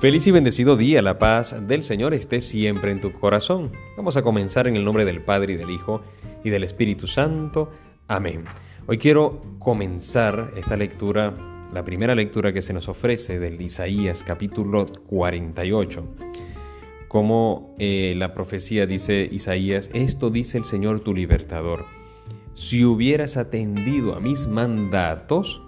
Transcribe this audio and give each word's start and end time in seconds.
Feliz 0.00 0.26
y 0.26 0.30
bendecido 0.30 0.78
día, 0.78 1.02
la 1.02 1.18
paz 1.18 1.54
del 1.68 1.82
Señor 1.82 2.14
esté 2.14 2.40
siempre 2.40 2.90
en 2.90 3.02
tu 3.02 3.12
corazón. 3.12 3.70
Vamos 3.98 4.16
a 4.16 4.22
comenzar 4.22 4.66
en 4.66 4.74
el 4.74 4.82
nombre 4.82 5.04
del 5.04 5.20
Padre 5.20 5.52
y 5.52 5.56
del 5.56 5.68
Hijo 5.68 6.00
y 6.42 6.48
del 6.48 6.64
Espíritu 6.64 7.06
Santo. 7.06 7.70
Amén. 8.08 8.44
Hoy 8.86 8.96
quiero 8.96 9.42
comenzar 9.58 10.52
esta 10.56 10.78
lectura, 10.78 11.34
la 11.74 11.84
primera 11.84 12.14
lectura 12.14 12.54
que 12.54 12.62
se 12.62 12.72
nos 12.72 12.88
ofrece 12.88 13.38
del 13.38 13.60
Isaías 13.60 14.24
capítulo 14.24 14.86
48. 14.86 16.02
Como 17.06 17.76
eh, 17.78 18.14
la 18.16 18.32
profecía 18.32 18.86
dice 18.86 19.28
Isaías, 19.30 19.90
esto 19.92 20.30
dice 20.30 20.56
el 20.56 20.64
Señor 20.64 21.00
tu 21.00 21.12
libertador. 21.12 21.84
Si 22.54 22.86
hubieras 22.86 23.36
atendido 23.36 24.14
a 24.14 24.20
mis 24.20 24.46
mandatos, 24.46 25.60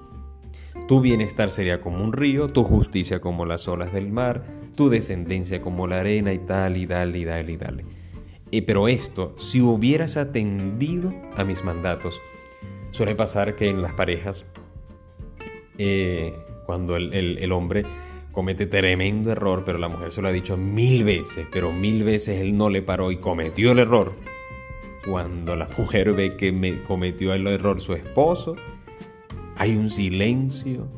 tu 0.93 1.01
bienestar 1.01 1.51
sería 1.51 1.81
como 1.81 2.05
un 2.05 2.13
río, 2.13 2.49
tu 2.49 2.65
justicia 2.65 3.19
como 3.19 3.47
las 3.47 3.67
olas 3.67 3.95
del 3.95 4.13
mar, 4.13 4.45
tu 4.77 4.91
descendencia 4.91 5.63
como 5.63 5.87
la 5.87 6.01
arena 6.01 6.35
y 6.35 6.39
tal 6.39 6.77
y 6.77 6.87
tal 6.87 7.17
y 7.17 7.25
tal 7.25 7.49
y 7.49 7.57
tal. 7.57 7.85
pero 8.67 8.89
esto, 8.89 9.35
si 9.39 9.63
hubieras 9.63 10.19
atendido 10.19 11.11
a 11.39 11.45
mis 11.45 11.65
mandatos, 11.65 12.21
suele 12.91 13.15
pasar 13.15 13.57
que 13.57 13.71
en 13.71 13.81
las 13.81 13.95
parejas, 13.95 14.45
eh, 15.79 16.35
cuando 16.67 16.97
el, 16.97 17.53
hombre 17.53 17.85
comete 18.31 18.67
tremendo 18.67 19.33
error, 19.33 19.63
pero 19.65 19.79
la 19.79 19.89
mujer 19.89 20.13
se 20.13 20.21
lo 20.21 20.29
ha 20.29 20.33
dicho 20.33 20.59
mil 20.59 21.05
veces, 21.05 21.47
pero 21.51 21.73
mil 21.73 22.05
veces 22.05 22.39
él 22.39 22.55
no 22.55 22.69
le 22.69 22.83
paró 22.83 23.11
y 23.11 23.17
cometió 23.17 23.73
el 23.73 23.79
error. 23.79 24.13
Cuando 25.09 25.57
la 25.57 25.71
mujer 25.79 26.13
ve 26.13 26.37
que 26.37 26.53
me 26.53 26.83
cometió 26.83 27.33
el 27.33 27.47
error 27.47 27.81
su 27.81 27.95
esposo, 27.95 28.57
hay 29.63 29.77
un 29.77 29.91
silencio 29.91 30.89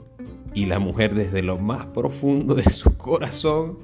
y 0.55 0.65
la 0.65 0.79
mujer 0.79 1.15
desde 1.15 1.43
lo 1.43 1.59
más 1.59 1.85
profundo 1.85 2.55
de 2.55 2.63
su 2.63 2.97
corazón 2.97 3.79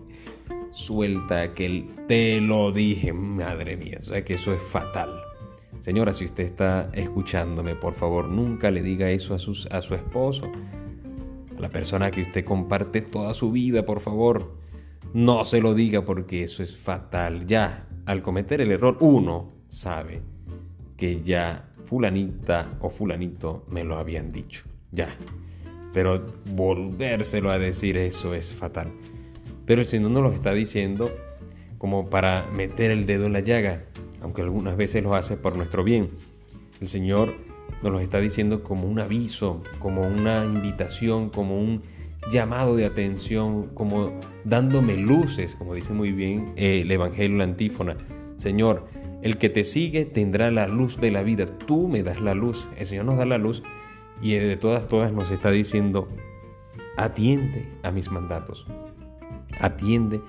suelta 0.70 1.42
aquel 1.42 1.90
te 2.08 2.40
lo 2.40 2.72
dije, 2.72 3.12
madre 3.12 3.76
mía, 3.76 3.98
o 3.98 4.02
sea 4.02 4.24
que 4.24 4.34
eso 4.34 4.54
es 4.54 4.62
fatal. 4.62 5.10
Señora, 5.80 6.14
si 6.14 6.24
usted 6.24 6.44
está 6.44 6.90
escuchándome, 6.94 7.76
por 7.76 7.92
favor, 7.92 8.26
nunca 8.30 8.70
le 8.70 8.82
diga 8.82 9.10
eso 9.10 9.34
a, 9.34 9.36
a 9.36 9.82
su 9.82 9.94
esposo, 9.94 10.46
a 10.46 11.60
la 11.60 11.68
persona 11.68 12.10
que 12.10 12.22
usted 12.22 12.42
comparte 12.42 13.02
toda 13.02 13.34
su 13.34 13.52
vida, 13.52 13.84
por 13.84 14.00
favor. 14.00 14.56
No 15.12 15.44
se 15.44 15.60
lo 15.60 15.74
diga 15.74 16.06
porque 16.06 16.44
eso 16.44 16.62
es 16.62 16.74
fatal. 16.74 17.44
Ya, 17.44 17.86
al 18.06 18.22
cometer 18.22 18.62
el 18.62 18.70
error, 18.70 18.96
uno 19.00 19.48
sabe 19.68 20.22
que 20.96 21.22
ya 21.22 21.69
fulanita 21.90 22.78
o 22.80 22.88
fulanito 22.88 23.64
me 23.68 23.82
lo 23.82 23.96
habían 23.96 24.30
dicho. 24.30 24.62
Ya. 24.92 25.08
Pero 25.92 26.24
volvérselo 26.54 27.50
a 27.50 27.58
decir 27.58 27.96
eso 27.96 28.32
es 28.32 28.54
fatal. 28.54 28.92
Pero 29.66 29.80
el 29.80 29.88
Señor 29.88 30.12
nos 30.12 30.22
lo 30.22 30.32
está 30.32 30.54
diciendo 30.54 31.10
como 31.78 32.08
para 32.08 32.46
meter 32.54 32.92
el 32.92 33.06
dedo 33.06 33.26
en 33.26 33.32
la 33.32 33.40
llaga, 33.40 33.82
aunque 34.22 34.42
algunas 34.42 34.76
veces 34.76 35.02
lo 35.02 35.16
hace 35.16 35.36
por 35.36 35.56
nuestro 35.56 35.82
bien. 35.82 36.10
El 36.80 36.86
Señor 36.86 37.34
nos 37.82 37.90
lo 37.90 37.98
está 37.98 38.20
diciendo 38.20 38.62
como 38.62 38.86
un 38.86 39.00
aviso, 39.00 39.60
como 39.80 40.02
una 40.02 40.44
invitación, 40.44 41.28
como 41.28 41.58
un 41.58 41.82
llamado 42.30 42.76
de 42.76 42.84
atención, 42.84 43.66
como 43.74 44.12
dándome 44.44 44.96
luces, 44.96 45.56
como 45.56 45.74
dice 45.74 45.92
muy 45.92 46.12
bien 46.12 46.52
eh, 46.54 46.82
el 46.82 46.90
Evangelio, 46.92 47.38
la 47.38 47.44
antífona. 47.44 47.96
Señor, 48.36 48.86
el 49.22 49.38
que 49.38 49.50
te 49.50 49.64
sigue 49.64 50.04
tendrá 50.04 50.50
la 50.50 50.66
luz 50.66 50.98
de 50.98 51.10
la 51.10 51.22
vida. 51.22 51.46
Tú 51.46 51.88
me 51.88 52.02
das 52.02 52.20
la 52.20 52.34
luz. 52.34 52.66
El 52.76 52.86
Señor 52.86 53.04
nos 53.04 53.18
da 53.18 53.26
la 53.26 53.38
luz 53.38 53.62
y 54.22 54.32
de 54.32 54.56
todas, 54.56 54.88
todas 54.88 55.12
nos 55.12 55.30
está 55.30 55.50
diciendo, 55.50 56.08
atiende 56.96 57.68
a 57.82 57.90
mis 57.90 58.10
mandatos. 58.10 58.66
Atiende 59.60 60.20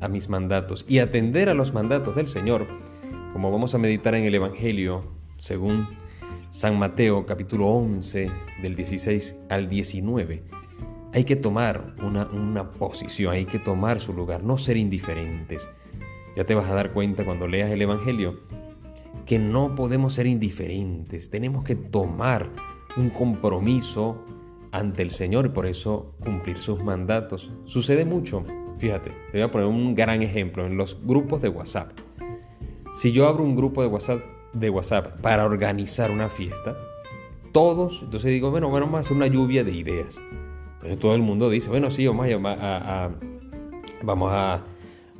a 0.00 0.08
mis 0.08 0.28
mandatos. 0.28 0.84
Y 0.88 0.98
atender 0.98 1.48
a 1.48 1.54
los 1.54 1.72
mandatos 1.72 2.16
del 2.16 2.28
Señor, 2.28 2.66
como 3.32 3.50
vamos 3.50 3.74
a 3.74 3.78
meditar 3.78 4.14
en 4.14 4.24
el 4.24 4.34
Evangelio, 4.34 5.04
según 5.38 5.88
San 6.50 6.78
Mateo 6.78 7.26
capítulo 7.26 7.68
11, 7.68 8.30
del 8.62 8.74
16 8.74 9.36
al 9.48 9.68
19, 9.68 10.42
hay 11.12 11.24
que 11.24 11.36
tomar 11.36 11.94
una, 12.02 12.26
una 12.26 12.70
posición, 12.70 13.32
hay 13.32 13.44
que 13.44 13.58
tomar 13.58 14.00
su 14.00 14.12
lugar, 14.12 14.44
no 14.44 14.58
ser 14.58 14.76
indiferentes. 14.76 15.68
Ya 16.36 16.44
te 16.44 16.54
vas 16.54 16.70
a 16.70 16.74
dar 16.74 16.92
cuenta 16.92 17.24
cuando 17.24 17.48
leas 17.48 17.70
el 17.70 17.82
Evangelio 17.82 18.40
que 19.26 19.38
no 19.38 19.74
podemos 19.74 20.14
ser 20.14 20.26
indiferentes, 20.26 21.30
tenemos 21.30 21.62
que 21.62 21.76
tomar 21.76 22.50
un 22.96 23.10
compromiso 23.10 24.24
ante 24.72 25.02
el 25.02 25.10
Señor 25.10 25.46
y 25.46 25.48
por 25.50 25.66
eso 25.66 26.14
cumplir 26.24 26.58
sus 26.58 26.82
mandatos. 26.82 27.52
Sucede 27.64 28.04
mucho, 28.04 28.44
fíjate, 28.78 29.10
te 29.10 29.38
voy 29.38 29.42
a 29.42 29.50
poner 29.50 29.66
un 29.66 29.94
gran 29.94 30.22
ejemplo 30.22 30.66
en 30.66 30.76
los 30.76 30.98
grupos 31.04 31.42
de 31.42 31.48
WhatsApp. 31.48 31.92
Si 32.92 33.12
yo 33.12 33.28
abro 33.28 33.44
un 33.44 33.54
grupo 33.54 33.82
de 33.82 33.88
WhatsApp, 33.88 34.20
de 34.52 34.68
WhatsApp 34.68 35.20
para 35.20 35.44
organizar 35.44 36.10
una 36.10 36.28
fiesta, 36.28 36.76
todos, 37.52 38.02
entonces 38.02 38.32
digo, 38.32 38.50
bueno, 38.50 38.68
bueno, 38.68 38.86
vamos 38.86 38.98
a 38.98 39.00
hacer 39.02 39.16
una 39.16 39.26
lluvia 39.26 39.64
de 39.64 39.72
ideas. 39.72 40.20
Entonces 40.74 40.98
todo 40.98 41.14
el 41.14 41.22
mundo 41.22 41.50
dice, 41.50 41.68
bueno, 41.68 41.90
sí, 41.90 42.06
vamos 42.06 42.26
a, 42.26 43.10
vamos 44.02 44.32
a 44.32 44.64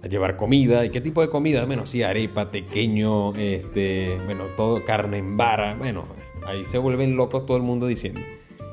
a 0.03 0.09
llevar 0.09 0.37
comida. 0.37 0.85
¿Y 0.85 0.91
qué 0.91 1.01
tipo 1.01 1.21
de 1.21 1.29
comida? 1.29 1.65
Bueno, 1.65 1.87
sí, 1.87 2.03
arepa, 2.03 2.51
tequeño, 2.51 3.35
este, 3.35 4.19
bueno, 4.25 4.45
todo, 4.57 4.85
carne 4.85 5.19
en 5.19 5.37
vara. 5.37 5.75
Bueno, 5.75 6.05
ahí 6.47 6.65
se 6.65 6.79
vuelven 6.79 7.17
locos 7.17 7.47
todo 7.47 7.57
el 7.57 7.63
mundo 7.63 7.87
diciendo. 7.87 8.21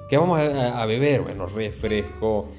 ¿Qué 0.10 0.18
vamos 0.18 0.40
a, 0.40 0.86
beber? 0.86 1.22
Bueno, 1.22 1.48
refresco. 1.48 2.50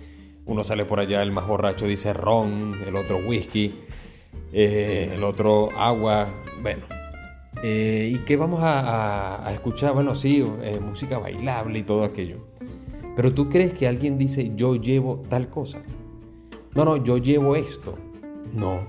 Uno 0.44 0.64
sale 0.64 0.84
por 0.84 1.00
allá, 1.00 1.22
el 1.22 1.32
más 1.32 1.46
borracho 1.46 1.86
dice 1.86 2.12
ron, 2.12 2.74
el 2.86 2.96
otro 2.96 3.18
whisky, 3.18 3.74
eh, 4.52 5.12
el 5.14 5.24
otro 5.24 5.70
agua. 5.76 6.28
Bueno, 6.62 6.84
eh, 7.62 8.10
¿y 8.14 8.18
qué 8.20 8.36
vamos 8.36 8.60
a, 8.62 9.48
escuchar? 9.52 9.94
Bueno, 9.94 10.14
sí, 10.14 10.44
eh, 10.62 10.78
música 10.80 11.18
bailable 11.18 11.80
y 11.80 11.82
todo 11.82 12.04
aquello. 12.04 12.38
Pero 13.16 13.34
tú 13.34 13.48
crees 13.48 13.72
que 13.72 13.88
alguien 13.88 14.16
dice 14.16 14.52
yo 14.54 14.76
llevo 14.76 15.22
tal 15.28 15.48
cosa. 15.48 15.82
No, 16.74 16.84
no, 16.84 16.96
yo 17.02 17.18
llevo 17.18 17.56
esto. 17.56 17.98
No. 18.54 18.86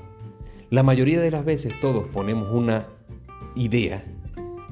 La 0.70 0.84
mayoría 0.84 1.20
de 1.20 1.32
las 1.32 1.46
veces 1.46 1.74
todos 1.80 2.08
ponemos 2.08 2.52
una 2.52 2.88
idea, 3.56 4.06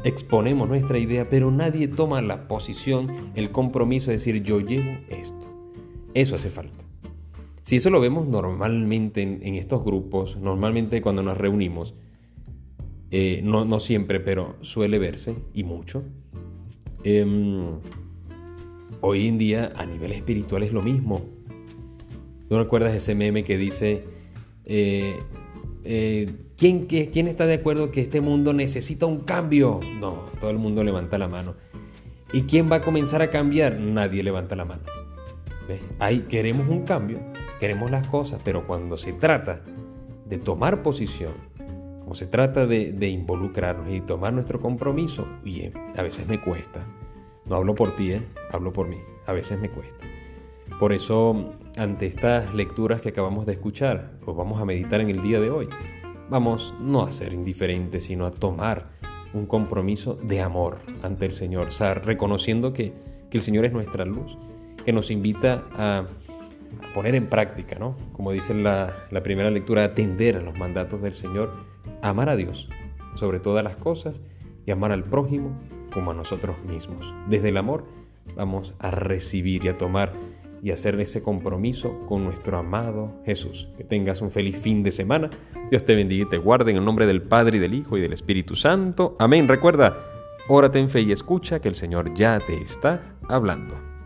exponemos 0.03 0.67
nuestra 0.67 0.99
idea, 0.99 1.29
pero 1.29 1.51
nadie 1.51 1.87
toma 1.87 2.21
la 2.21 2.47
posición, 2.47 3.31
el 3.35 3.51
compromiso 3.51 4.07
de 4.07 4.17
decir 4.17 4.43
yo 4.43 4.59
llevo 4.59 4.97
esto. 5.09 5.47
Eso 6.13 6.35
hace 6.35 6.49
falta. 6.49 6.83
Si 7.67 7.75
eso 7.75 7.89
lo 7.89 7.99
vemos 7.99 8.27
normalmente 8.27 9.21
en, 9.21 9.55
estos 9.55 9.83
grupos, 9.83 10.37
normalmente 10.37 11.01
cuando 11.01 11.21
nos 11.21 11.37
reunimos, 11.37 11.95
eh, 13.11 13.41
no, 13.43 13.79
siempre, 13.79 14.19
pero 14.19 14.55
suele 14.61 14.99
verse 14.99 15.35
y 15.53 15.63
mucho. 15.63 16.03
Em, 17.03 17.79
hoy 19.01 19.27
en 19.27 19.37
día 19.37 19.73
a 19.75 19.85
nivel 19.85 20.13
espiritual 20.13 20.63
es 20.63 20.71
lo 20.71 20.81
mismo. 20.81 21.25
¿No 22.49 22.57
recuerdas 22.57 22.95
ese 22.95 23.15
meme 23.15 23.43
que 23.43 23.57
dice, 23.57 24.05
eh, 24.67 25.19
eh, 25.83 26.29
¿quién, 26.57 26.85
¿quién, 26.85 27.27
está 27.27 27.45
de 27.45 27.55
acuerdo 27.55 27.91
que 27.91 28.01
este 28.01 28.21
mundo 28.21 28.53
necesita 28.53 29.05
un 29.05 29.21
cambio? 29.21 29.79
No, 29.99 30.25
todo 30.39 30.49
el 30.49 30.57
mundo 30.57 30.83
levanta 30.83 31.17
la 31.17 31.27
mano. 31.27 31.55
¿Y 32.33 32.41
quién 32.43 32.69
va 32.69 32.77
a 32.77 32.81
comenzar 32.81 33.21
a 33.21 33.29
cambiar? 33.29 33.79
Nadie 33.79 34.21
levanta 34.21 34.55
la 34.55 34.65
mano. 34.65 34.83
Ahí 35.99 36.25
queremos 36.29 36.67
un 36.67 36.83
cambio, 36.83 37.19
queremos 37.59 37.89
las 37.89 38.07
cosas, 38.07 38.41
pero 38.43 38.67
cuando 38.67 38.97
se 38.97 39.13
trata 39.13 39.61
de 40.25 40.37
tomar 40.37 40.83
posición, 40.83 41.33
como 42.01 42.15
se 42.15 42.27
trata 42.27 42.65
de, 42.67 42.91
de 42.91 43.07
involucrarnos 43.07 43.93
y 43.93 44.01
tomar 44.01 44.33
nuestro 44.33 44.59
compromiso, 44.61 45.27
oye, 45.43 45.71
a 45.95 46.01
veces 46.01 46.27
me 46.27 46.39
cuesta. 46.41 46.85
No 47.45 47.55
hablo 47.55 47.75
por 47.75 47.95
ti, 47.95 48.11
¿eh? 48.11 48.21
hablo 48.51 48.73
por 48.73 48.87
mí. 48.87 48.97
A 49.25 49.33
veces 49.33 49.59
me 49.59 49.69
cuesta. 49.69 50.05
Por 50.79 50.91
eso, 50.91 51.53
ante 51.77 52.07
estas 52.07 52.53
lecturas 52.53 53.01
que 53.01 53.09
acabamos 53.09 53.45
de 53.45 53.53
escuchar, 53.53 54.11
pues 54.25 54.35
vamos 54.35 54.59
a 54.61 54.65
meditar 54.65 54.99
en 54.99 55.09
el 55.09 55.21
día 55.21 55.39
de 55.39 55.49
hoy. 55.49 55.67
Vamos 56.29 56.73
no 56.79 57.03
a 57.03 57.11
ser 57.11 57.33
indiferentes, 57.33 58.05
sino 58.05 58.25
a 58.25 58.31
tomar 58.31 58.87
un 59.33 59.45
compromiso 59.45 60.15
de 60.15 60.41
amor 60.41 60.79
ante 61.03 61.25
el 61.25 61.31
Señor, 61.31 61.69
o 61.69 61.93
reconociendo 61.93 62.73
que, 62.73 62.93
el 63.31 63.41
Señor 63.41 63.65
es 63.65 63.73
nuestra 63.73 64.03
luz, 64.03 64.35
que 64.83 64.91
nos 64.91 65.11
invita 65.11 65.65
a, 65.75 66.07
poner 66.93 67.13
en 67.13 67.27
práctica, 67.27 67.77
¿no? 67.77 67.95
Como 68.13 68.31
dice 68.31 68.53
la, 68.55 68.93
la 69.11 69.21
primera 69.21 69.51
lectura, 69.51 69.83
atender 69.83 70.37
a 70.37 70.41
los 70.41 70.57
mandatos 70.57 71.01
del 71.01 71.13
Señor, 71.13 71.53
amar 72.01 72.29
a 72.29 72.35
Dios 72.35 72.67
sobre 73.15 73.39
todas 73.39 73.63
las 73.63 73.75
cosas 73.75 74.21
y 74.65 74.71
amar 74.71 74.91
al 74.91 75.03
prójimo 75.03 75.51
como 75.93 76.11
a 76.11 76.13
nosotros 76.15 76.55
mismos. 76.65 77.13
Desde 77.29 77.49
el 77.49 77.57
amor 77.57 77.85
vamos 78.35 78.73
a 78.79 78.91
recibir 78.91 79.65
y 79.65 79.67
a 79.67 79.77
tomar 79.77 80.13
y 80.61 80.71
hacer 80.71 80.99
ese 80.99 81.21
compromiso 81.21 82.05
con 82.07 82.23
nuestro 82.23 82.57
amado 82.57 83.21
Jesús. 83.25 83.69
Que 83.77 83.83
tengas 83.83 84.21
un 84.21 84.31
feliz 84.31 84.57
fin 84.57 84.83
de 84.83 84.91
semana. 84.91 85.29
Dios 85.69 85.83
te 85.83 85.95
bendiga 85.95 86.25
y 86.25 86.29
te 86.29 86.37
guarde 86.37 86.71
en 86.71 86.77
el 86.77 86.85
nombre 86.85 87.05
del 87.05 87.21
Padre 87.21 87.57
y 87.57 87.59
del 87.59 87.73
Hijo 87.73 87.97
y 87.97 88.01
del 88.01 88.13
Espíritu 88.13 88.55
Santo. 88.55 89.15
Amén. 89.19 89.47
Recuerda, 89.47 89.97
órate 90.47 90.79
en 90.79 90.89
fe 90.89 91.01
y 91.01 91.11
escucha 91.11 91.59
que 91.59 91.69
el 91.69 91.75
Señor 91.75 92.13
ya 92.13 92.39
te 92.39 92.61
está 92.61 93.17
hablando. 93.27 93.96